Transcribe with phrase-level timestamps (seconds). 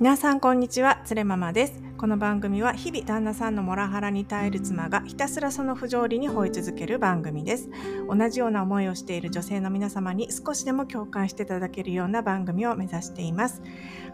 [0.00, 1.89] 皆さんこんにちは、つれママです。
[2.00, 7.68] この番組は日々旦那さんのモラハラに耐える妻がひたすらその不条理に吠え続ける番組です。
[8.08, 13.60] 同じような思いをしている女性の皆様に少しでも共感していただけるような番組を目指しています。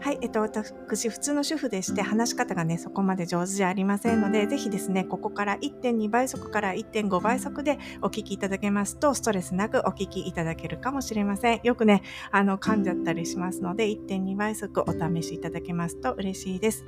[0.01, 11.61] はい、えっと、私、普通の主婦でして話し方がね、そこまで上手じゃありませんので、ぜひですね、ここから1.2倍速から1.5倍速でお聞きいただけますと、ストレスなくお聞きいただけるかもしれません。
[11.63, 12.01] よくね、
[12.31, 16.83] あの、噛んじゃったりしますので、1.2倍速お試しいただけますと嬉しいです。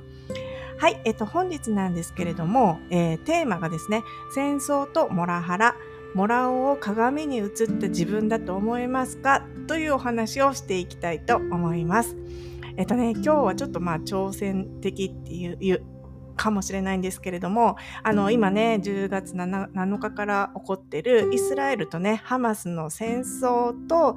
[0.80, 4.02] はい、えっと、本日なんですけれども、えー、テーマがですね、
[4.34, 5.76] 戦争とモラハラ、
[6.14, 7.48] モラオを鏡に映っ
[7.78, 12.16] た自分だと思いますかというお話をしていきたいと思います。
[12.78, 15.82] えっとね、今日はちょっとまあ挑戦的っていう
[16.34, 24.16] かもしれないんですけれども、あの、今ね、10月 7, 7日から起こってるイスラエルとね、ハマスの戦争と、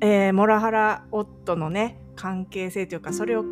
[0.00, 3.44] えー、モラハラ夫のね、関係性というか、それを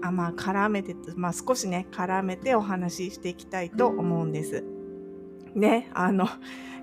[0.00, 4.64] か、まあ、絡めて、まあ、少しね、絡めてお話ししていきたいと思うんです。
[5.54, 6.28] ね、あの、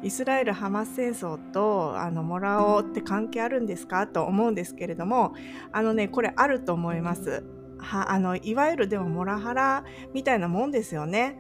[0.04, 5.34] イスラエル・ハマス戦争とあのモラオって関係あるんですかと思うんですけれども、
[5.72, 7.44] あのね、これあると思います。
[7.78, 9.84] はあのいわゆるでもモラハラ
[10.14, 11.40] みたいなもんですよね。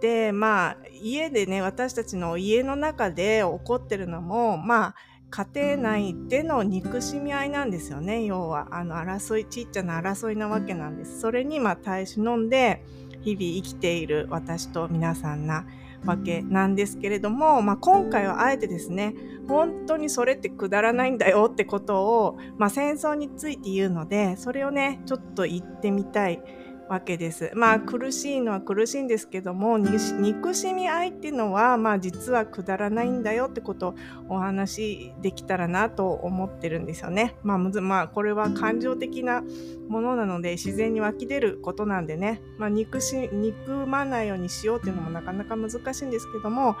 [0.00, 4.94] で、まあ、家でね、私たちの家の中で起こってるのも、まあ、
[5.32, 8.22] 家庭内での憎しみ合いなんですよね。
[8.24, 11.20] 要はあの争いちっちゃな争いなわけなんです。
[11.20, 12.84] それにまあ耐え忍んで
[13.22, 15.64] 日々生きている私と皆さんな
[16.04, 19.14] わけなんですけれども、まあ、今回はあえてですね
[19.48, 26.42] 本当にそれってくだらないんだよってことを、まあ、戦争について言うのでそれをねちょっと言ってみたい
[26.92, 27.50] わけです。
[27.54, 33.94] まあ苦しいのは苦しいんですけども憎しみ合いっていうのはまあ実はくだらないんだよってことを
[34.28, 37.34] お話できたらなと思ってるんですよね。
[37.42, 39.42] まあ、まあ、これは感情的な
[39.88, 46.76] ものなので自然に湧き出ることなんでね、まあ、憎し憎まないようにしようっていうのもなかなか難しいんですけども、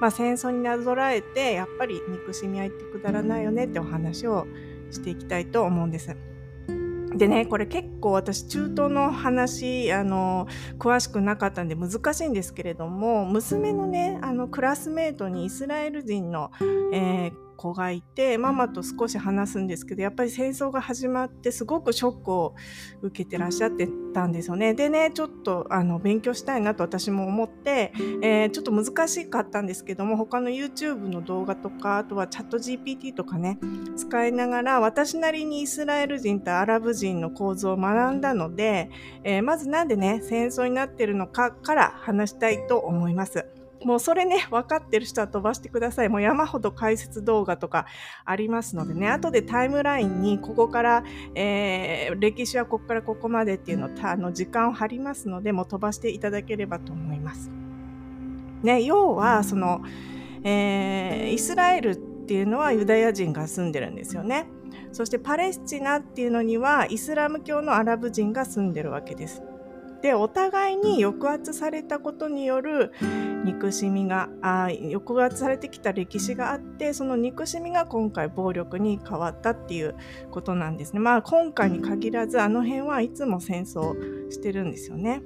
[0.00, 4.46] まあ、戦争になぞらえてやっぱり憎しみ合いってくだらないよねってお話を
[4.92, 6.35] していきたいと思うんです。
[7.16, 10.46] でね、これ結構私中東の話、あの、
[10.78, 16.50] 詳しくなかったんで難しいんですけれども、娘のね、あの、クラスメートにイスラエル人の、
[16.92, 22.54] えー子がいてママと少し話すんですけどやっぱり戦争が始まってすごくショックを
[23.02, 24.74] 受けてらっしゃってたんですよね。
[24.74, 33.58] でねちょっとあの勉強したいなと私も思って、えー、ちょっと難しかったんですけども他の YouTube の動画とかあとはチャット GPT とかね
[33.96, 38.90] 使いながら私なりにイスラエル人とアラブ人の構造を学んだので、
[39.24, 43.55] えー、まずなんでね戦争になってるのかから話したいと思います。
[43.84, 46.08] もうそれね、分かってる人は飛ばしてください。
[46.08, 47.86] もう山ほど解説動画とか
[48.24, 51.04] ありますのでね、後でタイムラインにここから、
[51.34, 57.50] えー、歴史はここからここまでっていうのあの時間を貼りますので、もう飛ばしていただければと思います。
[58.62, 59.82] ね、要は、その、
[60.42, 64.46] えー、イスラエルっていうのはユダヤ人が住んでるんですよね。
[64.92, 69.42] そしてパレスチナっていうのにはイスラム教のアラブ人が住んでるわけです。
[70.02, 72.92] でお互いに抑圧されたことによる
[73.44, 79.94] 憎しみがあ抑圧されてきた歴史があってその憎しみが今回暴力に変わったっていう
[80.30, 81.00] ことなんですね。
[81.00, 85.22] まあ今回に限らずあの辺はいつも戦争してるんですよね。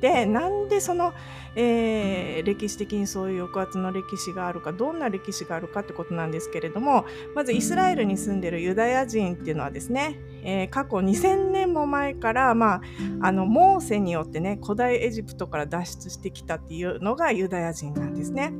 [0.00, 1.12] でなんでその、
[1.56, 7.04] えー、歴史的にそういう抑圧の歴史があるかどんな歴史があるかってことなんですけれども
[7.34, 12.80] まずイスラエルに住んでるユダヤ人っていうのはですね、えー、過去2000年も前から、まあ、
[13.22, 18.52] あのモーセによってね古代エジプトから脱出してきたっていうのがユダヤ人なんですね。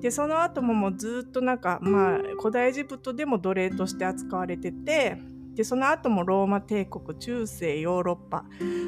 [0.00, 5.18] でその後ももうずっとなんか、まあ、古代エジプトでも奴隷として扱われてて
[5.58, 8.44] でその後もローマ帝国中世ヨーロッパ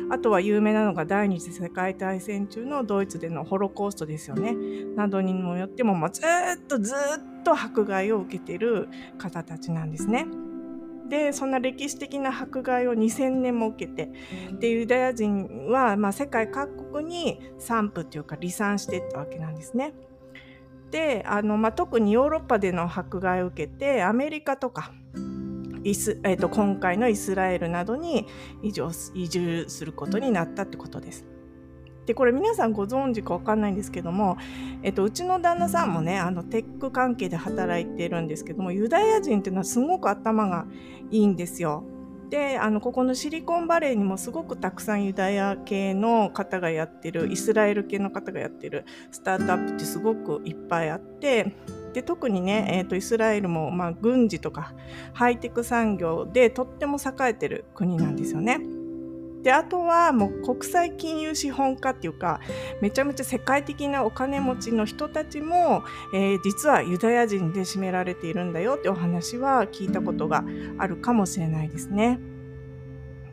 [0.09, 4.55] あとは有名なのが第二次世界大戦中のドイツでのホロコーストですよね
[4.95, 6.25] などにもよっても、まあ、ずっ
[6.69, 8.89] とずっと迫害を受けている
[9.19, 10.27] 方たちなんですね。
[11.09, 14.13] でそんな歴史的な迫害を2000年も受けて
[14.61, 19.93] でユダヤ人は、まあ、世界各国に散布というか離散していったわけなんですね。
[20.93, 24.93] であの、まあ、特にヨーロッパでの迫害を受けてアメリカとか
[25.85, 28.27] イス、えーと、今回のイスラエルなどに
[28.63, 31.27] 移住することになったってことです。
[32.07, 34.37] でこれ皆さんご存知か分かんないんですけども、
[34.83, 40.67] えっと、うちの旦那さんもねあのテック関係で働いてるんですけどもユダヤ人っていうのはすごく頭が
[41.11, 41.85] いいんですよ。
[42.31, 51.57] であのここのシリコンバレーにもすごくたくさんユダヤ系の方がやってるイスラエル系の方がやってるスタートアップってすごくいっぱいあって
[51.93, 54.73] で特にね、えーと、イスラエルも、まあ、軍事とか
[55.13, 58.61] ハイテク産業でとっても栄えてる国なんですよね。
[59.43, 62.41] であとはもう国際金融資本家っていうか
[62.83, 65.83] めちゃめちゃ世界的なお金持ちの人たちも、
[66.15, 70.45] えー、実はユダヤ人で占められているんだよってお話は聞いたことが
[70.79, 72.21] あるかもしれないですね。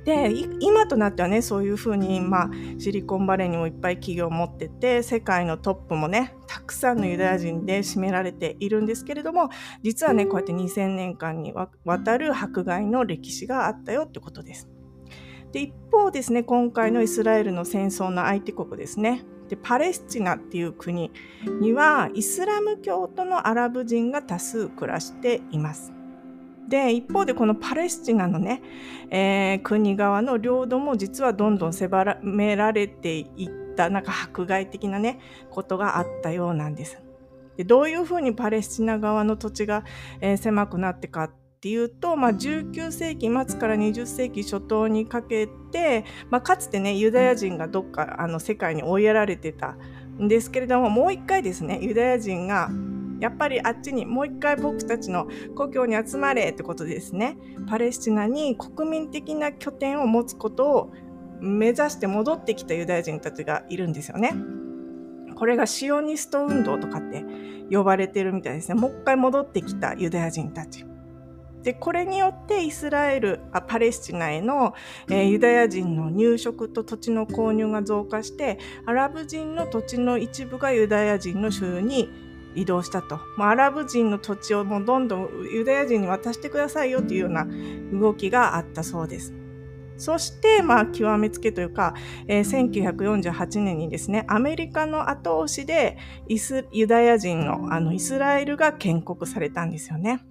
[0.07, 0.31] で
[0.61, 2.49] 今となってはねそういうふうに、まあ、
[2.79, 9.49] シリコンバレーにもいっぱい企業を持ってて世界のトップもねたくさんのユダヤ人で占められているんですけれども
[9.83, 11.69] 実はねこうやって2000年間にわ
[11.99, 14.69] たる迫害の歴史があったよってことです。
[15.51, 19.25] で一方ですね今回のイスラエルの戦争の相手国ですね。
[19.49, 21.11] でパレスチナっていう国
[21.59, 25.96] にはイスラム教徒のアラブ人が多数暮らしています。
[26.67, 28.61] で一方でこのパレスチナのね、
[29.09, 35.19] えー、国側の領土も実はどんどん狭められていったなんか迫害的なね
[35.49, 37.01] ことがあったようなんです。
[37.55, 39.83] でどういうふうにパレスチナ側の土地が、
[40.21, 49.75] えー、狭くなってかっていうと、まあ、19世紀末から20世紀初頭にかけて、まあ、かつてねユダヤ人がどっかあの世界に追いやられてた
[50.21, 52.69] んですけれどももう一回ですねユダヤ人が
[53.19, 57.37] やっぱりあっちにもう一回僕たちの故郷に集まれってことですね
[57.67, 60.93] パレスチナに国民的な拠点を持つことを
[61.39, 64.33] 目指して戻ってきたユダヤ人たちがいるんですよね。
[65.35, 67.23] これがシオニスト運動とかって
[67.69, 68.75] 呼ばれてるみたいですね。
[68.75, 70.85] もう一回戻ってきたユダヤ人たち。
[71.61, 74.73] でこれによってイスラエルあパレスチナへの、
[75.09, 82.09] えー、ユダヤ人の入植と土地の購入が増加してアラブ人の土地の一部がユダヤ人の所有に
[82.57, 83.19] 移動したと。
[83.37, 87.47] アラブ人の土地をもうどんどんユダヤ人に渡してくださいよというような
[87.93, 89.33] 動きがあったそうです。
[89.97, 91.95] そして、まあ、極めつけというか、
[92.27, 95.97] えー、1948年にですね、アメリカの後押しで
[96.71, 100.23] ユダヤ人のあのイスラエルが建国されたんですよね。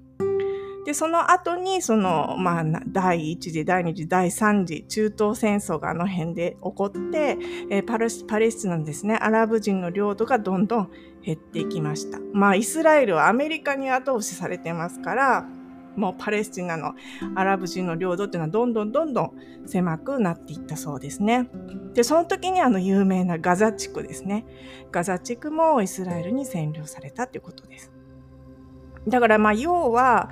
[0.87, 7.37] で、その後に、その、まあ、第一次、第二次、第三次、中東戦争があの辺で起こって、
[7.71, 10.91] えー、パレスパレスチナのですね、アラブ人の領土がどんどん
[11.25, 12.21] 減っていきました。
[12.33, 15.49] まあ、イスラエルはアメリカに後押しされてますから、
[15.97, 16.94] もうパレスチナの
[17.35, 19.32] アラブ人の領土っていうのはどんどんどんどん
[19.67, 21.49] 狭くなっていったそうですね。
[21.94, 24.47] で、その時にあの有名なガザ地区ですね。
[24.93, 27.91] ガザ地区もイスラエルに占領されたということです。
[29.09, 30.31] だからまあ要は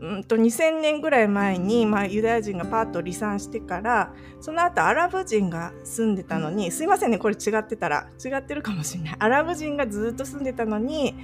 [0.00, 11.14] うんと2000年ぐらい前に、まあ、ユダヤ人がパーッと離散してからその後アラブ人が住んでたのにすいませんねこれ違ってたら違ってるかもしれないアラブ人がずっと住んでたのに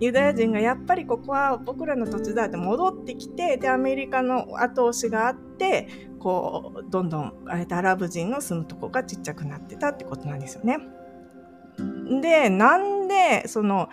[0.00, 10.78] ユダヤ人がやっぱりここは僕らの土地だって戻ってきてでアメリカの後押しがあってこうどんどんアラブ人の住むとこがちっちゃくなってたってことなんですよね。
[12.20, 13.88] でなんでその、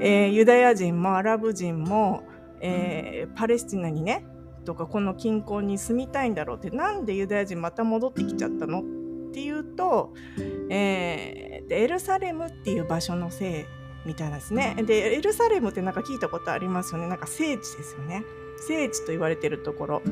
[0.00, 2.24] えー、ユダヤ人もアラブ人も
[2.62, 4.24] えー、パレスチナにね
[4.64, 8.80] とかこの近郊に住みたいんだろうってなんでユダヤ人また戻ってきちゃったの？
[8.80, 8.84] っ
[9.34, 10.14] ていうと、
[10.70, 13.64] えー、エルサレムっていう場所のせい
[14.06, 14.76] みたいですね。
[14.86, 17.08] でエルサレムってなんか聞いたことありますよね？
[17.08, 18.22] なんか聖地ですよね。
[18.68, 20.02] 聖地と言われてるところ。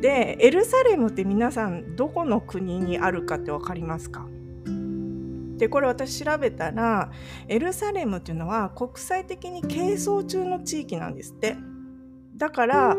[0.00, 4.26] でエルサレムって皆さんどこの国にあるかって分かりますか？
[5.56, 7.10] でこれ私調べたら
[7.48, 11.56] エルサレムっていうのは国際的に係争中の地域なんですって
[12.36, 12.96] だから、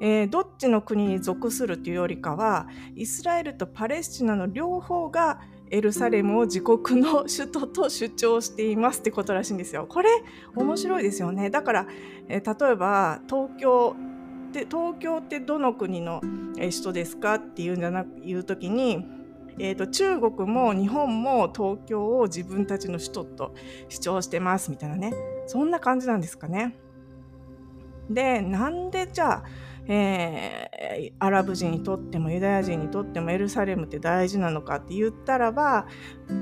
[0.00, 9.86] えー、どっちの国に属するというよりかはイスラエルとパレスチナの両方がエルサレムを自国の首都と主張していますってことらしいんですよ。
[9.88, 10.10] これ
[10.54, 11.50] 面白いですよね。
[11.50, 11.86] だから、
[12.28, 13.96] えー、例えば東京
[14.52, 16.20] で東京ってどの国の
[16.54, 19.04] 首都ですかっていうんじゃなく言う時に
[19.58, 23.54] えーと、中国も日本も東京を自分たちの首都と
[23.88, 25.12] 主張してますみたいなね
[25.46, 26.76] そんな感じなんですかね。
[28.10, 29.44] でなんでじゃあ、
[29.86, 35.86] えー、アラブ人にとってもユダヤ人にとってもエルサレムって大事なのかって言ったらば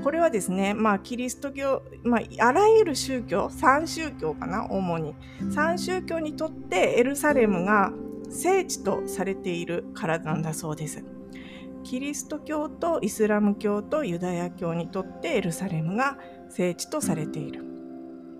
[0.03, 7.91] これはですねまあキリスト教、まあ、あらゆる宗教3宗教かな主に3宗教にとってエルサレムが
[8.29, 11.03] 聖地とされているからなんだそうです。
[11.83, 16.17] キリスト教とイスラム教とユダヤ教にとってエルサレムが
[16.49, 17.72] 聖地とされている。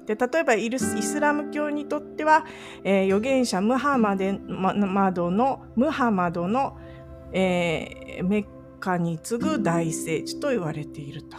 [0.05, 2.45] で例えばイスラム教にとっては、
[2.83, 6.77] えー、預言者ムハマデマドのムハマドの、
[7.31, 8.45] えー、メッ
[8.79, 11.37] カに次ぐ大聖地と言われていると。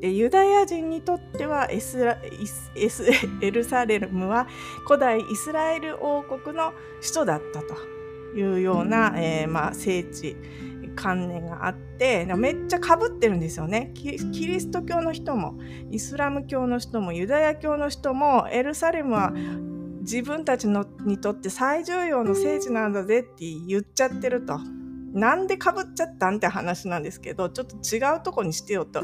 [0.00, 2.18] でユダヤ人にとってはエスラ
[2.76, 3.04] エス
[3.40, 4.46] エルサレムは
[4.86, 7.74] 古代イスラエル王国の首都だったと
[8.38, 10.36] いうような、えーまあ、聖地
[10.96, 15.54] 観念があってめっちゃかぶってるんですよねキリスト教の人も
[15.92, 19.32] イスラム教の人もユダヤ教の人もエルサレムは
[20.00, 24.58] 自分たちのにとって最重要の聖地なんだぜって言っちゃってると。
[25.12, 29.00] なんでかぶっちゃったんって話なんですけどちょっと違うとこにしてよと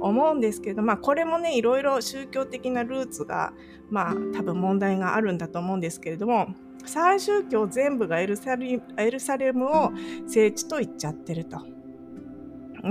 [0.00, 3.52] 思うんですけどまあこれもねいろいろ宗教的なルーツが
[3.88, 6.48] まあ多分問題があるんだと思うんですけれども
[6.84, 9.92] 最宗教全部がエルサレムを
[10.26, 11.72] 聖地と言っちゃってると。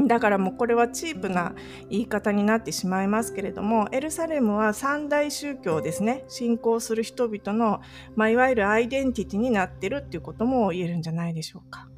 [0.07, 1.53] だからもうこれはチープな
[1.89, 7.81] 言い方になってしまいますけれどもエルサレムは三大宗教ですね信仰する人々の、
[8.15, 11.89] まあ、いわゆるアイデンティティになってるっていうことも言えるんじゃないでしょうか。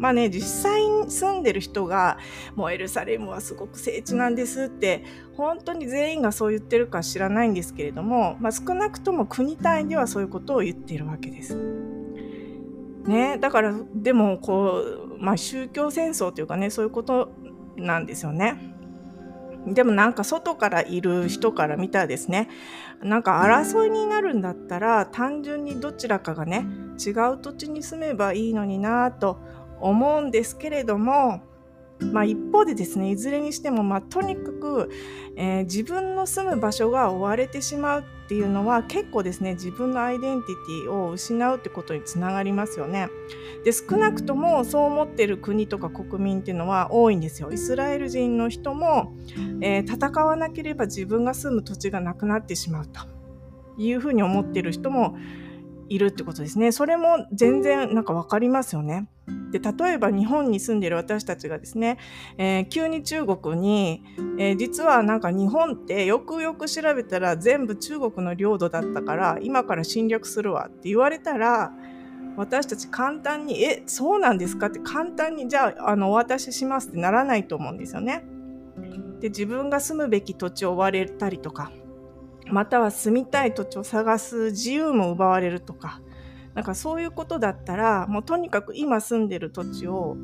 [0.00, 2.16] まあね、実際に住んでる人が、
[2.56, 5.04] もうエルサレムはすごく聖地なんですって、
[5.36, 11.54] 本当に全員がそう言ってるか知らないんですけれども、まあ、少なくとも国単位ではそういうことを言っているわけです。
[13.04, 14.82] ね、だから、でも、こ
[15.18, 17.32] う、まあ、宗教戦争というかね、そういうこと
[17.76, 18.70] なんですよね。
[19.66, 22.48] でもなんか外からいる人から見たらですね
[23.02, 26.66] なんか争いになるんだったら単純にどちらかがね
[26.98, 29.40] 違う土地に住めばいいのになと
[29.80, 31.42] 思うんですけれども、
[32.12, 34.90] まあ、一方でですねいずれにしても、まあ、とにかく、
[35.36, 43.08] えー、自分の住む場所が追われてしまうっていうのは結構ですね自分のアイデンティティを失うってことにつながりますよね。
[43.64, 47.50] で少なくともそう思ってる国とか国民っていうのは多いんですよ。
[47.50, 49.12] イスラエル人の人も、
[49.60, 53.00] えー、戦わなければ自分が住む土地がなくなってしまうと
[53.76, 55.16] いうふうに思ってる人も
[55.90, 56.72] いるってことですね。
[56.72, 59.08] それも全然なんか分かりますよね。
[59.50, 61.98] で例えば日本に住んでいる私たちがですね、
[62.38, 64.02] えー、急に中国に、
[64.38, 71.72] えー、実はなんか日本ってよくよく調べたら全部中国の領土だったから今から侵略するわって言われたら
[72.36, 78.24] 私たち簡単に「えそうなんですか?」って簡単にじゃああのお渡ししますってならないと思うんですよね。
[79.20, 81.70] で自分が住むべき土地を追われたりとか
[82.50, 86.00] または住みたい土地を探す自由も奪われるとか
[86.54, 90.16] なんかそういうことだったらもうとにかく今住んでる土地を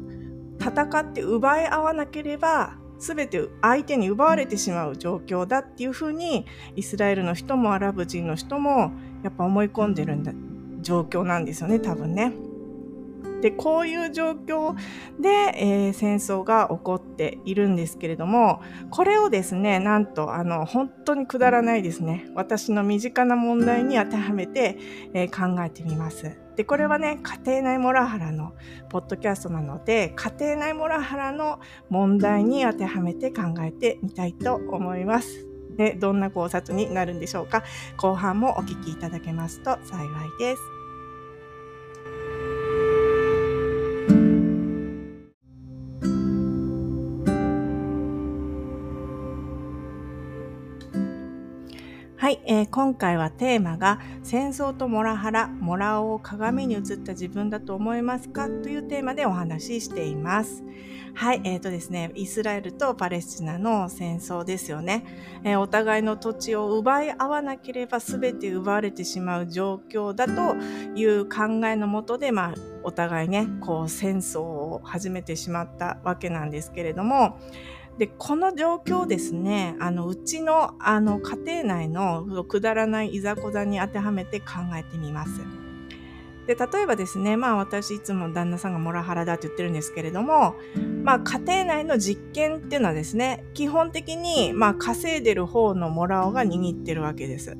[0.61, 8.93] 戦って奪い合わなければ全て相手に奪われてしまう状況だっていうふうにイスラエルの人もアラブ人の人も
[9.23, 10.33] やっぱ思い込んでるんだ
[10.81, 12.33] 状況なんですよね多分ね。
[13.41, 14.75] でこういう状況
[15.21, 24.79] で、えー、戦争が起こっているんですけれどもこれをですねなんとあの本当にくだらないですね私の身近な問題に当てはめて、
[25.15, 26.37] えー、考えてみます。
[26.57, 28.55] でこれはね家庭内モラハラの
[28.89, 35.47] ポッドキャストなので家庭内モラハラの問題に当てはめて考えてみたいと思います。
[35.77, 37.63] でどんな考察になるんでしょうか
[37.99, 40.76] 後半もお聞きいただけますと幸いです。
[52.27, 60.65] はい、えー、今回はテーマが戦争とモラハラ、モラオを鏡に映った自分だと思いますかというテーマでお話ししています。
[61.15, 65.05] はい、えーとですね、イスラエルとパレスチナの戦争ですよね。
[65.45, 70.57] えー、お互いの土地を奪い合わなければ全て奪われてしまう状況だと
[70.97, 77.39] いう考えのもとで、まあ、お互いね、こう戦争を始めてしまったわけなんですけれども、
[77.99, 85.41] で、この状況ですね、あの、うちの、あの、家庭内のくだらないいざこざに当てはめて考えてみます。
[86.47, 90.55] で、例えばですね、まあ私いつも旦那さんがモラハラだって言ってるんですけれども、
[91.03, 97.57] まあ家庭内の実験っていうのはですね、基本的に、まあ稼いでる方のモラオが握ってるわけです。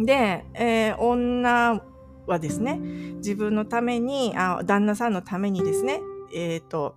[0.00, 1.82] で、えー、女
[2.26, 2.78] はですね、
[3.16, 6.00] 自分のために、あ旦那さんのためにですね、
[6.32, 6.96] えっ、ー、と、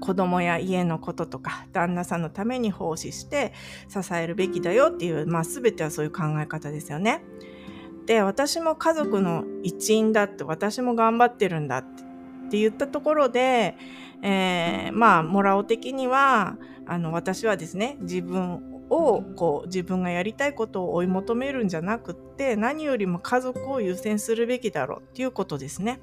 [0.00, 3.52] 子供や家のこととか旦那さんのために奉仕して
[3.88, 7.22] 支えるべきだよっていう、まあ、全てはそういう考え方ですよね。
[8.06, 11.84] で私も家族の一員だって私も頑張ってるんだっ
[12.50, 13.76] て言ったところで、
[14.22, 16.56] えー、まあモラオ的には
[16.86, 26.00] あの私はですね自分をこう自分がやりたいことを追い求めるんじゃなくって何よりも家族を優先するべきだろうっていうことですね。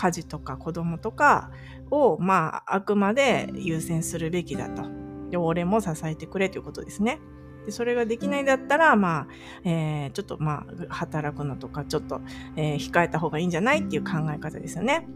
[0.00, 1.50] 家事とか子供とか
[1.90, 4.84] を、まあ、あくまで優先するべきだと。
[5.28, 7.20] で、俺も支えてくれということですね。
[7.66, 9.28] でそれができないんだったら、まあ、
[9.64, 12.22] えー、ちょっとまあ、働くのとか、ちょっと、
[12.56, 15.06] えー、控えた方がいいんじゃないっていう考え方ですよね。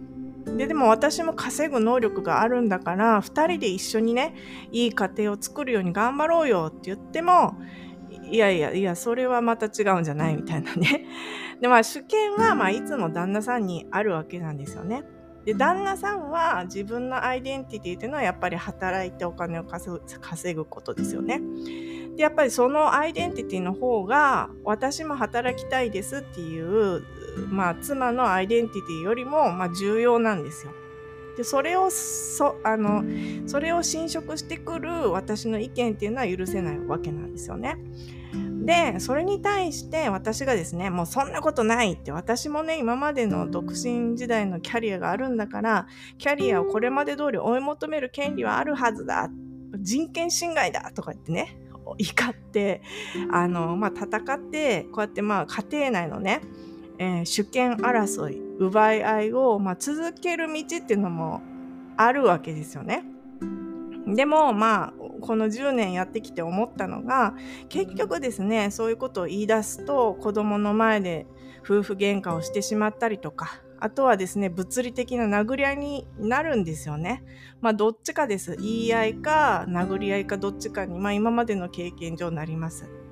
[0.44, 4.34] で、でも私も稼ぐ能力があるんだから、二人で一緒にね、
[4.70, 7.56] いい家庭を作るように頑張ろうよって言っても、
[8.30, 11.06] いやいやいや、それはまた違うんじゃないみたいなね。
[11.60, 15.04] で、まあ主権は、まあいつも旦那さんにあるわけなんですよね。
[15.44, 21.40] で旦那さんは自分のアイデンティティというのはやっぱり働いてお金を稼ぐことですよね。
[22.16, 27.02] でやっぱりそのアイデンティティの方が私も働きたいですっていう、
[27.50, 30.72] まあ、妻のアイデンティティよりも、まあ、重要なんですよ。
[31.36, 33.04] でそれをそあの
[33.46, 37.76] それを侵食してくる私の意見っていうのは許せないわけなんですよね。
[38.64, 45.86] でそれに対して私がですねもうそんなことないって私もね今までの独身時代のキャリアがあるんだから
[46.16, 49.28] キャリアをこれまで通り追い求める権利はあるはずだ
[49.78, 52.80] 人権侵害だとか言ってね怒って
[53.30, 56.40] あの、まあ、戦ってこうやってまあ家庭内のね、
[56.98, 61.42] えー、主権争い奪い合いを、まあ、続ける道っていうのも
[61.96, 63.04] あるわけですよね。
[64.06, 67.34] でもまあこの10年やってきて思ったのが
[67.70, 71.26] 結局ですねそういうことを言い出すと子供の前で
[71.64, 77.22] 夫婦喧嘩をしてしまったりとかあとはですね物理的な殴り合いになるんですよね。
[77.60, 78.56] まあどっちかです。
[78.56, 83.03] 言い合いか殴り合いかどっちかに、まあ今までの経験上なります。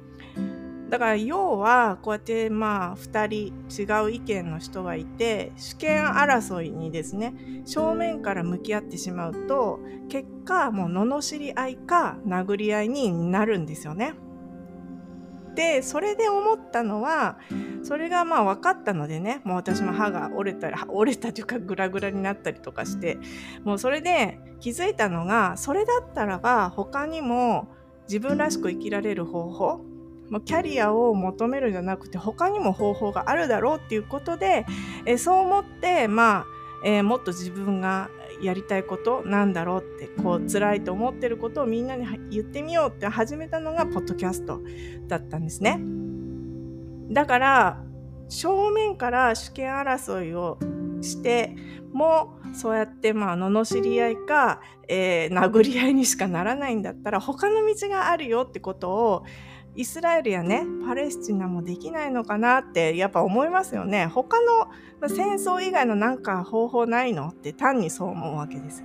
[0.92, 7.32] だから要はこうやってまあ2人違う意見の人がいて主権争いにですね
[7.64, 9.80] 正面から向き合ってしまうと
[10.10, 14.12] 結果もう罵り合いか殴り合いになるんですよね。
[15.54, 17.38] でそれで思ったのは
[17.82, 23.16] それがまあ分かったのでねもう私も歯が折れたり折れたというかグラグラになったりとかして
[23.64, 27.68] もうそれで気づいたのがそれだったらば他にも
[28.08, 29.91] 自分らしく生きられる方法
[30.32, 34.64] もうキャリアを求めるんじゃなくて他にも方法があるだろうっていうことで、
[35.04, 36.46] えそう思ってまあ、
[36.86, 38.08] えー、もっと自分が
[38.40, 44.62] やりたいことなんだろうってこう辛いと思ってることをみんなに言ってみようって始めたのがポッドキャスト
[45.06, 45.78] だったんですね。
[47.12, 47.82] だから
[48.30, 50.58] 正面から主権争いを
[51.02, 51.54] して
[51.92, 59.24] もそうやってまあ罵り合いか、えー、殴り合いにしかならないんだったら他の道があるよってことを
[59.74, 64.06] イスラエルやねパレスチナもできないのかなってやっぱ思いますよね。
[64.06, 67.28] 他の戦争以外のなんか方法ないの？
[67.28, 68.84] って単にそう思うわけです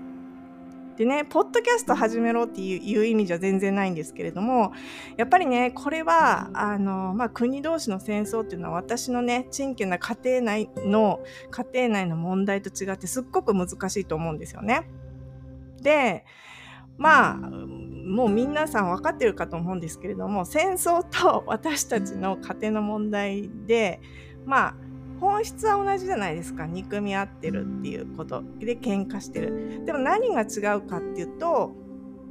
[0.98, 4.72] でねポッドキャスト始めろっていう意味じゃ全然ないんですけれども
[5.16, 11.20] やっぱりねこれはあの、まあ、国同士の戦争っていうのは私のね珍家な家庭内の
[11.52, 14.90] 家庭内の問題と違ってすっごく難しいと思うんですよね。
[15.84, 16.26] で
[16.98, 17.40] まあ
[18.08, 24.02] もう皆さん分かってるかと思うんですけれども戦争と私たちの家庭の問題で
[24.46, 24.76] まあ
[25.20, 26.68] 本質は同じじゃないですか。
[26.68, 28.44] 憎み合ってるっていうこと。
[28.60, 29.84] で喧嘩してる。
[29.86, 31.76] でも何が違うかっていうと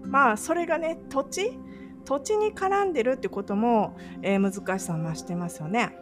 [0.05, 1.59] まあそれがね土地？
[2.05, 5.99] 土地に絡んでるってことも、えー、難しさを増してますよね。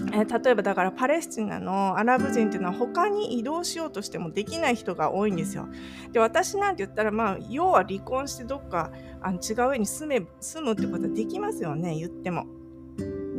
[0.00, 5.68] えー、例えばだからパレスチナのアラブ人っていうのは他に移動しようとしてもできない人が多いんですよ。
[6.12, 12.46] で私なんて言ったらまあ要は離婚してどっかあの違う上に住め住むってことはできますよね言っても。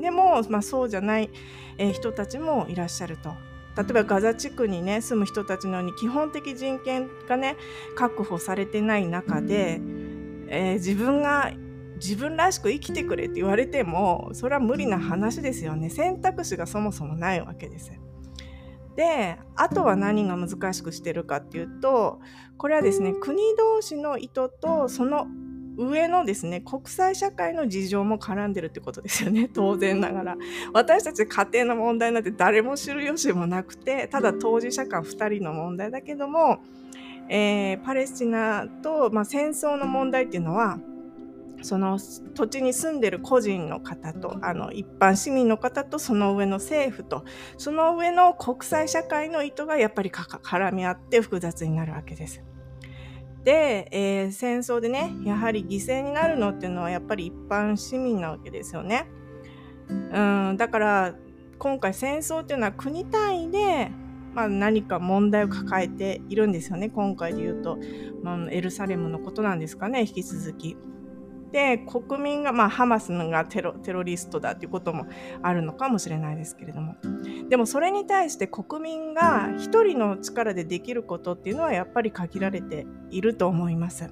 [0.01, 1.29] でも、まあ、そうじゃない、
[1.77, 3.33] えー、人たちもいらっしゃると。
[3.77, 7.55] 例えばガザ地区にね住む人たちのように基本的人権がね
[7.95, 9.79] 確保されてない中で、
[10.47, 11.53] えー、自分が
[11.99, 15.89] 自分らしく生きてくれって言われてもそれは無理な話ですよね。
[15.89, 17.91] 選択肢がそもそもないわけです。
[18.95, 22.19] であとは何が難しくしてるかっていうと
[22.57, 25.27] これはですね国同士の意図とその
[25.77, 29.49] 上のですね国際社会の事情も絡んでるってことですよね。
[29.53, 30.37] 当然ながら。
[30.73, 36.59] 私たち家庭の問題なんて誰も知る由もなくてただ当事者間2人の問題だけども、
[37.29, 40.79] えー、パレスチナと、まあ、戦争の問題っていうのは
[41.61, 47.25] その土地に住んでる個人の方とあの一般市民の方とその上の政府と
[47.57, 52.43] その上の国際社会の意図がやっぱり絡み合って複雑になるわけです。
[53.43, 59.07] で、えー、戦争でねやはり犠牲になるのっていうのはやっぱり一般市民なわけですよね。
[59.89, 59.93] う
[60.53, 61.15] んだから
[61.57, 63.91] 今回戦争っていうのは国単位で
[64.33, 67.77] まあ、何か問題を抱えているんですよね今回で言うと、
[68.23, 70.77] まあ、エルサレムのことなんですかね引き続き。
[71.51, 75.07] で国民が、まあ、ハマスがテロテロリストだということも
[75.41, 76.95] あるのかもしれないですけれども
[77.49, 84.09] でもそれに対して国民が一人の力でできることっていうのはやっぱり限られていると思います。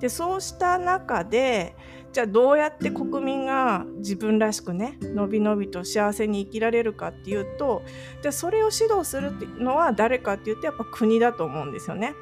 [0.00, 1.74] でそうした中で
[2.12, 7.82] じゃあどうやって国民が自分らしくねのびのびと幸せに生きられるかっていうと
[8.22, 12.14] じゃそれを指導するっていうのは誰かっていうとやっぱ国だと思うんですよね。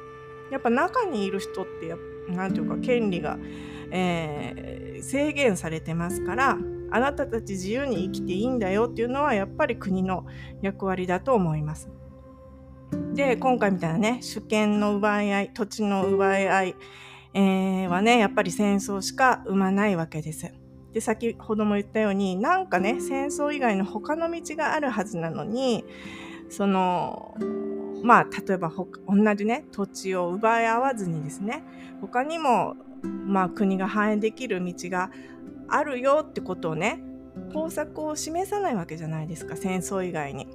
[0.51, 1.93] やっぱ中にいる人って
[2.29, 3.37] 何て言うか権利が
[3.91, 6.57] えー、制限されてますから
[6.89, 10.25] あなたたち自由に生きていいんだよっていうのはやっぱり国の
[10.61, 11.89] 役割だと思います。
[13.13, 16.75] で今回みたいなね主権の奪い合い土地の奪い合い、
[17.33, 20.53] えー、はねやっぱり戦争しか生まないわけです。
[20.93, 25.83] で先ほども言ったようになんかね戦争以外の他の道があるはずなのに
[26.49, 27.35] その
[28.03, 31.63] まあ例えば同じね土地を奪い合わずにですね
[32.01, 35.11] 他にもまあ国が繁栄できる道が
[35.67, 37.01] あるよってことをね
[37.53, 40.47] 方策を示さないわけじゃないですか戦争以外に。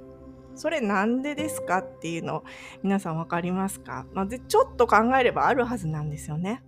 [0.55, 2.43] それなんでですかっていうの
[2.83, 6.61] 皆さん分かりますか、まあ、でちょっと考えればあるはずなんですよね。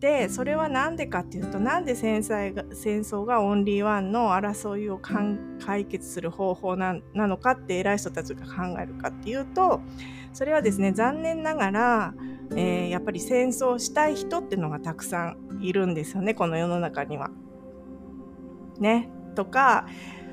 [0.00, 9.80] でそれは何でかっていうとなんで戦争が戦争がオンリーワンの争いを解決する方法なのかって偉い人たちが考えるかっていうと
[10.34, 12.14] それはですね残念ながら、
[12.52, 17.30] えー、やっぱり戦争したい人っていうのがたくさんいるんですよねこの世の中には。
[18.78, 19.86] ねとか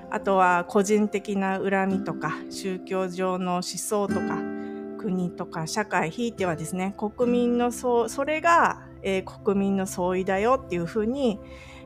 [0.09, 4.37] あとは個人的な恨みとか宗教上の思想とか
[4.97, 11.39] 国とか社会ひいてはですね国民のそそれがえー、国民の総意だよっていうふうに、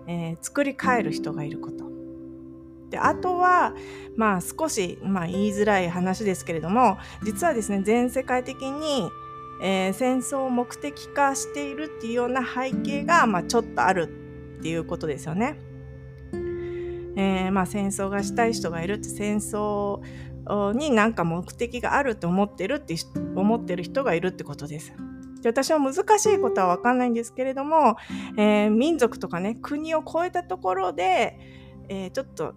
[0.07, 1.85] えー、作り変える人がいること。
[2.89, 3.73] であとは、
[4.15, 9.09] まあ、少し、まあ、言いづらい話ですけれども実はですね全世界的に、
[9.61, 15.59] えー、戦争を目的化しているっていうような背景が、まあ、ちょっとあるっていうことですよね。
[17.15, 20.01] えー、まあ、戦争がしたい人がいるって戦争
[20.73, 22.95] になんか目的があると思ってるって
[23.35, 24.93] 思ってる人がいるってことです。
[25.41, 27.97] で私は難しいことは分かんないんですけれども、
[28.37, 31.39] えー、民族とかね国を超えたところで、
[31.89, 32.53] えー、ちょっと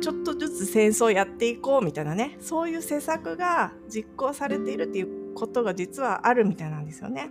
[0.00, 7.30] ちょっとずつ戦争をやっていこうみたいなねそういう施策が実行されているっていうことが実はあるみたいなんですよね。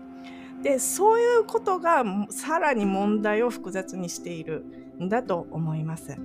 [0.61, 4.65] でそういうことがさらに問題を複雑にしている
[5.01, 6.17] んだと思います。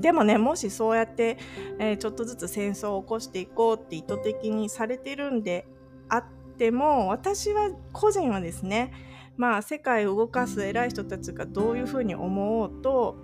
[0.00, 1.38] でもねもしそうやって、
[1.78, 5.66] えー、ちょっとずつ戦争を起こしていこうって意図的にされてるんで
[6.08, 6.24] あっ
[6.58, 8.92] ても私は個人はですね
[9.36, 13.16] まあ世界を動かす偉い人たちがどういうふうに思おうと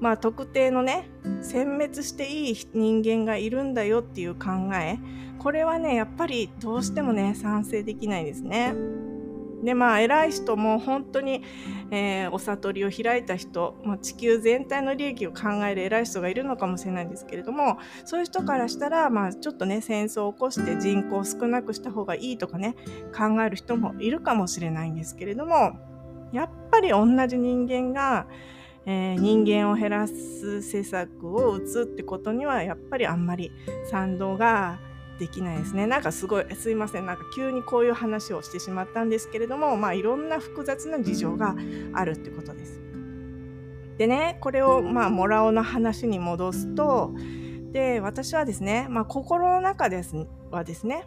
[0.00, 1.08] まあ特定のね
[1.42, 4.98] 殲滅していい人間がいるんだよっていう考え
[5.38, 8.74] これはねやっぱりどうしてもね賛成できないですね。
[9.62, 11.42] でまあ偉い人も本当に、
[11.90, 22.76] えー、お悟りを開いた人、まあ、地球全体の利益を考える偉い人がいるのかもしれないんですけれどもそういう人からしたら、まあ、ちょっとね戦争を起こして人口を少なくした方がいいとかね
[23.12, 25.76] 考える人もいるかもしれないんですけれども
[26.32, 28.26] やっぱり同じ人間が、
[28.90, 33.52] えー、人間を減らす施策を打つってことにはやっぱりあんまり
[33.90, 34.78] 賛同が
[35.18, 35.86] できないですね。
[35.86, 37.04] なんかすごい、すいません。
[37.04, 41.54] なんか急にこういう話をしてしまったんですけれども、まあいろんな複雑な事情が
[41.92, 42.80] あるってことです。
[43.98, 47.12] でね、これをまあ、モラオの話に戻すと、
[47.72, 51.04] で、私はですね、まあ心の中ですはですね、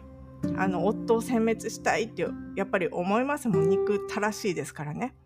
[0.56, 3.68] あの、夫を殲滅したいってやっぱり思いますもん。
[3.68, 5.16] 憎たらしいですからね。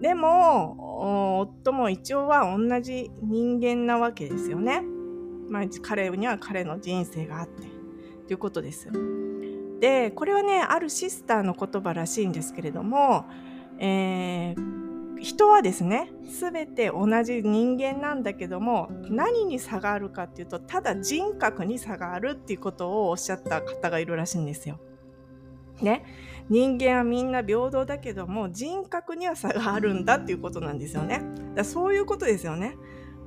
[0.00, 4.82] でも、夫も一応は同じ人間なわけですよね。
[5.48, 7.74] まあ、彼には彼の人生があって。
[8.26, 8.88] ということです。
[9.80, 13.26] でこれはねあるシスターの言葉らしいんですけれども、
[13.78, 24.80] えー、人はですね全て同じ人間なんだけども何に差があるかっていうとただ人格に差があるっていうことをおっしゃった方がいるらしいんですよ。
[25.82, 26.04] ね、
[26.48, 31.22] 人間はみんな平等だけども人格には差があるんだっていうことなんですよね。
[31.54, 32.76] だそういうことですよね。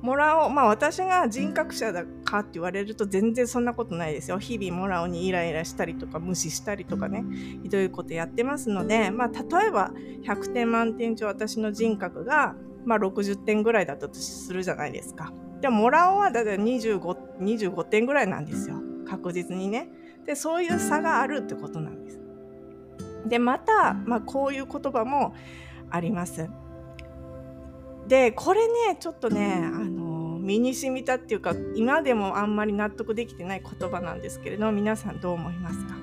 [0.00, 4.38] モラオ、まあ私が人格者だかって言われると全然そんなことないですよ。
[4.38, 7.24] 日々モラオにイライラしたりとか無視したりとかね、
[7.62, 9.90] ひどいことやってますので、まあ例えば
[10.24, 15.32] 100点満点中私の人格が、まあ60点ぐらいだったとするじゃないですか。
[15.60, 17.00] でもモラオはだいたい25、
[17.40, 18.76] 25点ぐらいなんですよ。
[19.04, 19.90] 確実にね。
[20.26, 21.97] で、そういう差があるってことなんです。
[23.28, 25.34] で、また、まあこういう言葉も
[25.90, 26.48] あります。
[28.06, 35.94] でこれねちょっとねあの身に染みたっていうか今でもあんまり納得できてない言葉なんですけれど皆さんどう思いますか？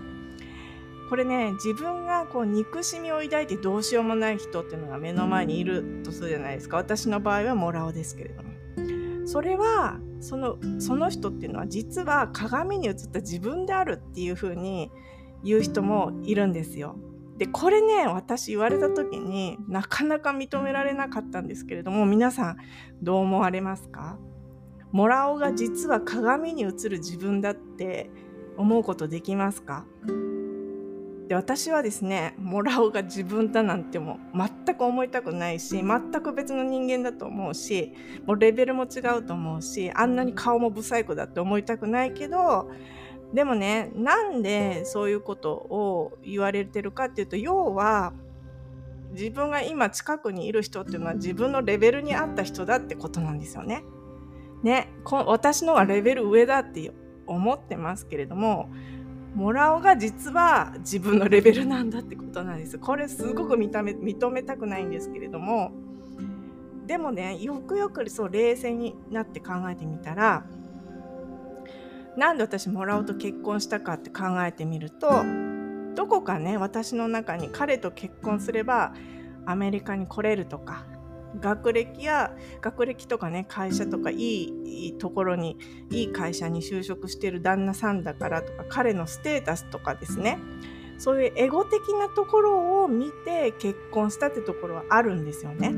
[1.09, 14.91] これね自分がこう憎しみを抱いてどうしようもない人っていうのが目の前にいるとするじゃないですか私の場合はモラオですけれどもそれはそのその人っていうのは実は鏡に映った自分であるっていうふうに
[15.43, 16.97] 言う人もいるんですよ。
[17.37, 22.57] でこれね私言われた時になかなか認められなかったんですけれども皆さん
[23.01, 24.17] どう思われますか？
[24.91, 28.09] モラオが実は鏡に映る自分だって
[28.57, 29.85] 思うことできますか？
[31.27, 37.93] で私はですねモラオが自分だなんても全く思いたくないし全く別の人間だと思うし
[38.25, 42.69] もうレベルも違うと思うしあんなに顔もブサイクだって思いたくないけど
[43.35, 48.13] でもねなんでそういうことを言われてるかっていうと要は
[49.11, 53.83] 自分が今近くにいる人っていうのは自分のレベルに合った人だってことなんですよね。
[54.63, 56.93] ね私のはレベル上だって
[57.27, 58.69] 思ってますけれども
[59.35, 65.71] もらおが実は自分のレベルなんだってことなんですこれすごく認め認めたくないんですけれども
[66.87, 70.45] でもねよくよくそう冷静になって考えてみたら
[72.17, 75.23] なんで私もらおうと結婚したかって考えてみると
[75.95, 78.93] どこかね私の中に彼と結婚すれば
[79.45, 80.85] アメリカに来れるとか
[81.39, 85.57] 学歴や学歴とかね会社とかいいところに
[85.91, 90.37] いい会社に就職してる旦那さんだからとか彼のステータスとかですね
[90.97, 95.73] そういうエゴ的なところを見て結婚したってところはあるんですよね。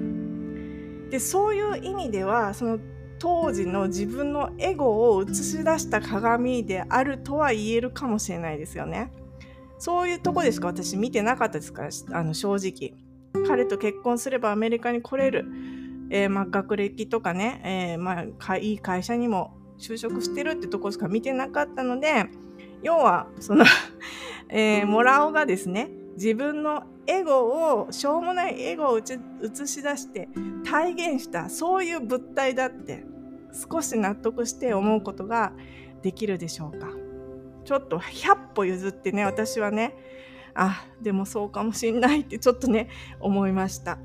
[1.10, 2.80] でそういう意味ではその
[3.19, 9.12] 当時の自分のエゴを映し出した鏡であるとは言えるかもしれないですよね。
[9.80, 12.93] そういうとこでしか私見てなかったですからあの正直。
[13.47, 15.45] 彼と結婚すればアメリカに来れる。
[16.10, 22.25] えー、まあ、学歴とかね、えー、まあ、いい会社にも就職してるってとこしか見てなかったので
[22.82, 23.65] 要はその
[24.49, 29.03] えー、モラオがですね自分のエゴをしょうもないエゴを映
[29.67, 30.27] し出して
[30.65, 33.06] 体現したそういう物体だって
[33.71, 35.53] 少し納得して思うことが
[36.01, 36.88] できるでしょうか
[37.65, 39.95] ちょっと100歩譲ってね私はね
[40.56, 43.99] あでもそうかもしんないってちょっとね思いました。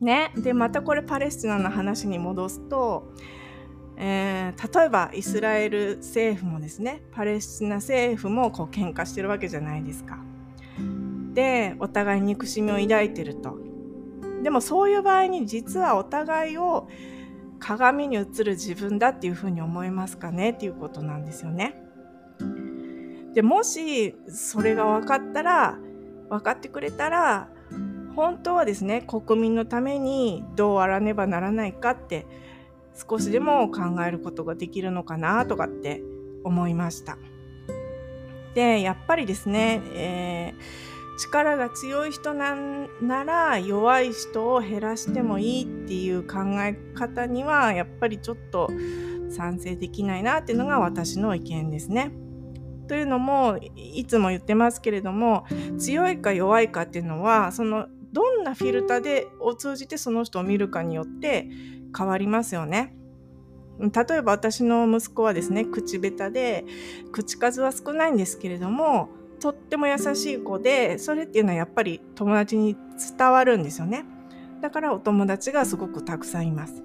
[0.00, 3.12] ね、でまたこれパレスチナの話に戻すと、
[3.98, 10.18] えー、例えばイスラエル政府もですねパレスチナ政府もこう喧嘩してるわけじゃないですか。
[11.40, 13.58] でお互い憎しみを抱いてると。
[14.42, 16.88] でもそういう場合に実はお互いを
[17.58, 20.50] 鏡に映る自分だっていうふうに思いますかね？
[20.50, 21.82] っていうことなんですよね。
[23.34, 25.78] でもしそれが分かったら
[26.28, 27.48] 分かってくれたら
[28.16, 32.26] 本当はですね国民のためにどうあらねばならないかって
[33.08, 36.02] 少しでも考えることができるのかなとかって
[36.44, 37.18] 思いました。
[38.54, 40.89] でやっぱりですね、えー、
[41.20, 48.70] 力が強い人なんなら弱い人を減らしてもいいっていう考え方にはやっぱりちょっと
[49.28, 52.10] 賛成できないなっていうのが私の意見ですね。
[52.88, 55.44] というのもいつも言ってますけれども
[55.78, 61.48] 強いか弱いかっていうのはそのどんなフィルターでを通じてその人を見るかによって
[61.96, 62.96] 変わりますよね。
[63.78, 66.64] 例えば私の息子はですね口下手で
[67.12, 69.08] 口数は少ないんですけれども
[69.40, 72.76] とっても優しい子でそれっていうのはやっぱり友達に
[73.18, 74.04] 伝わるんですよね。
[74.60, 76.84] だからお友達がすごくたくさんいます。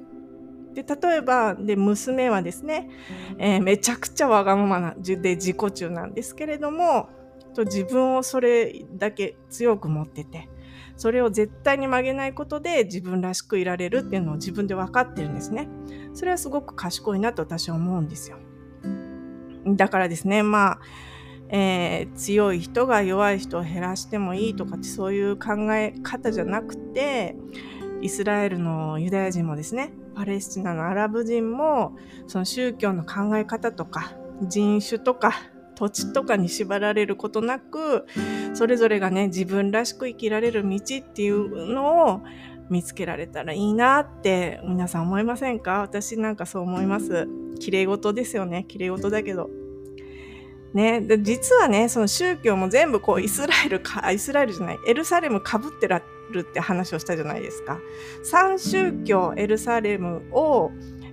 [0.74, 2.90] で例えばで娘はですね、
[3.38, 7.10] えー、めちゃくちゃわがままなで自己中なんですけれども
[7.56, 10.50] と自分をそれだけ強く持ってて
[10.98, 15.68] それを絶対に曲げないことで自分らしくいられるっていうのを自分で分かってるんですね。
[16.14, 18.38] それはすごく賢いなと私は思うんですよ。
[19.66, 20.80] だからですねまあ
[21.50, 27.36] えー、強い人が弱い人を減らしてもいいとかってそういう考え方じゃなくて
[28.02, 31.96] イスラエルのユダヤ人もですねパレスチナのアラブ人も
[32.28, 35.34] その宗教の考え方とか人種とか
[35.76, 38.06] 土地とかに縛られることなく
[38.54, 42.22] それぞれがね自分らしく生きられる道っていうのを
[42.70, 45.82] 見つけられたらいいなって皆さん思いませんか？
[45.82, 47.28] 私なんかそう思います。
[47.60, 48.66] 綺麗事ですよね。
[48.68, 49.50] 綺麗事だけど。
[50.76, 57.80] ね、で実はね、その宗教も全部こうイスラエルか、イスラエルじゃない、エルサレムかぶってらるって話をしたじゃないですか。
[58.24, 60.72] 三宗教エルサレムを、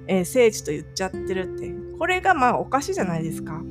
[0.09, 1.73] えー、聖地と言っちゃってるって。
[1.97, 3.63] これがまあおかしいじゃないですか。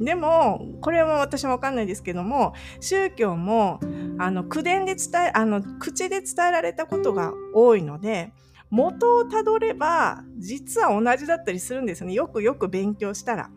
[0.00, 3.80] でも、これも私もわかんないですけども、宗教も、
[4.18, 8.32] あの、口伝で伝え、あの、口で伝えられたことが多いので、
[8.70, 12.12] 元をたどれば、実は同じだったりするんですよね。
[12.12, 13.50] よくよく勉強したら。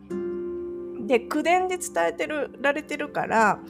[1.12, 3.60] で、口伝で伝えてるられてるから、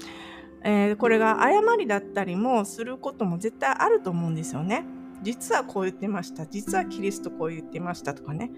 [0.62, 4.84] えー、これが誤りだったりもすることも絶対あると思うんですよね。
[5.24, 6.46] 実はこう言ってました。
[6.46, 8.52] 実はキリストこう言ってましたとかね。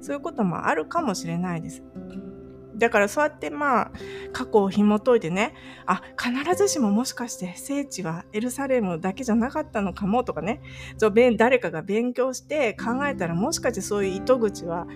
[0.00, 1.82] そういうこともあるかもしれないです。
[2.76, 3.92] だからそうやってまあ
[4.32, 10.62] 過去を紐解いてねあ必ずしももしかして聖地はエルサレムだけじゃなかったのかもとかね
[11.36, 14.86] 誰かが勉強して考えたらもしかしてそういう糸口は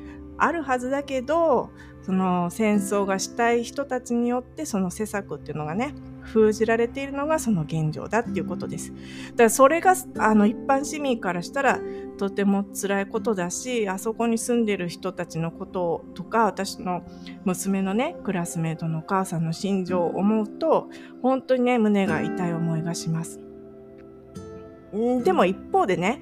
[0.45, 1.71] あるはずだけど
[2.03, 8.93] その戦争がしたい人たちによってその施策っていうのがね封じられているのがその現状だっていうことです。
[8.93, 11.81] だからそれがあの一般市民からしたら
[12.19, 17.03] とても辛いことだしあそこに住んでる人たちのこととか私の
[17.45, 20.89] 娘のねクラスメートのお母さんの心情を思うと
[21.23, 23.41] 本当にね胸が痛い思いがします。
[25.25, 26.21] でも一方でね、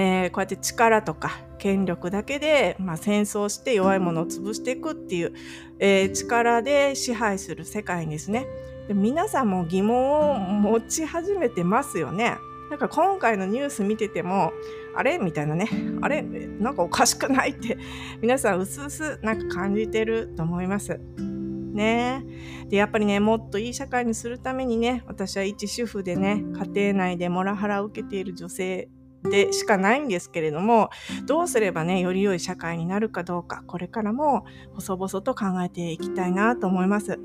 [0.00, 5.32] えー、こうやって力とか権力だけで、まあ、戦争して弱いものを潰していくっていう、
[5.80, 8.46] えー、力で支配する世界ですね。
[8.86, 12.36] で皆さんも疑問を持ち始めてますよね。
[12.70, 14.52] なんか今回のニュース見てても、
[14.94, 15.18] あれ？
[15.18, 15.68] みたいなね、
[16.00, 16.22] あれ？
[16.22, 17.76] なんかおかしくないって
[18.20, 21.00] 皆さんうすうすなんか感じてると思います。
[21.18, 22.24] ね。
[22.68, 28.88] で、やっぱりね、もっといい社会にするためにね、私は一主婦でね、家庭内でモラハラを受けている女性
[29.24, 30.90] でしかないんですけれども、
[31.26, 37.18] どうすればね、より良い社会になるかどうか、これからも細々と考えていきたいなと思います。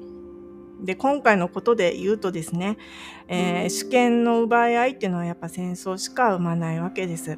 [0.82, 2.78] で、今回のことで言うとですね、
[3.28, 7.38] えー、主権の奪い合いっていうのはやっぱ戦争しか生まないわけです。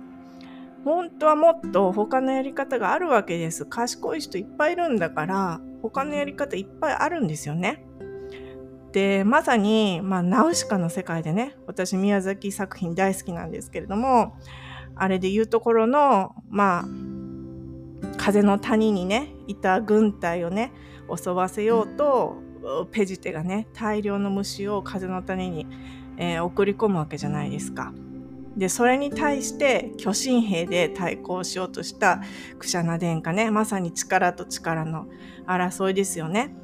[0.83, 3.65] 本当はもっと他のやり方があるわけです。
[3.65, 7.85] 賢い人いっぱいいるんだから、他のやり方いっぱいあるんですよね。
[8.95, 14.37] で、まさに、まあ、ナウシカの世界でね、私宮崎作品大好きなんですけれども、
[14.95, 16.85] あれで言うところの、まあ、
[18.15, 20.71] 風の谷にね、いた軍隊をね、
[21.13, 22.37] 襲わせようと、
[22.91, 25.67] ペジテがね、大量の虫を風の谷に、
[26.15, 27.91] えー、送り込むわけじゃないですか。
[28.55, 32.21] で、それに対して巨神兵で対抗しようとした
[32.57, 35.07] クシャナ殿下ね、まさに力と力の
[35.45, 36.55] 争いですよね。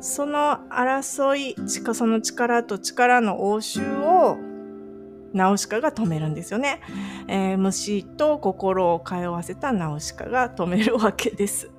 [0.00, 1.56] その争い、
[1.94, 4.38] その力と力の応酬を
[5.32, 6.80] ナウシカが止めるんですよね。
[7.28, 11.70] えー、虫と心を通わせたナウシカが止めるわけです。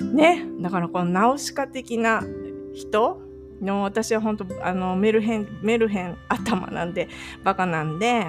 [0.00, 0.46] ね。
[0.60, 2.22] だからこのナウシカ的な
[2.74, 3.20] 人
[3.60, 7.08] の私は本当あのメルヘン、メルヘン頭なんで、
[7.44, 8.26] バカなんで、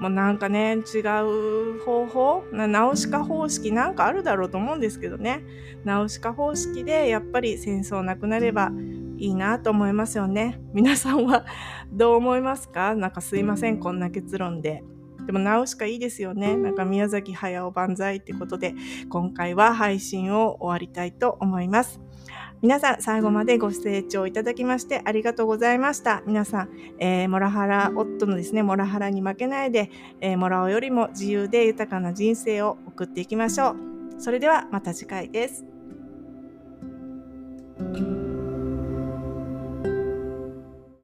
[0.00, 5.42] もうなんかね、違う方法、ナウシカ方式なんかあるだろうと思うんですけどね。
[5.84, 8.70] ナウシカ方式でやっぱり戦争なくなれば
[9.16, 10.60] いいなと思いますよね。
[10.74, 11.46] 皆さんは
[11.90, 12.94] どう思いますか？
[12.94, 14.84] なんかすいません、こんな結論で。
[15.24, 16.56] でもナウシカいいですよね。
[16.56, 18.74] なんか宮崎駿万歳ってことで、
[19.08, 22.00] 今回は配信を終わりたいと思います。
[22.66, 26.24] 皆さん最後までご清聴いただきましてありがとうございました。
[26.26, 29.88] 皆さん、えー、モラハラ、夫のですね、モラハラに負けないで、
[30.20, 33.76] えー、モラオよりも自由で豊かな人生を送っていきましょう。
[34.18, 35.64] それではまた次回です。